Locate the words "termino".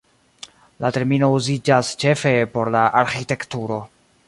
0.95-1.29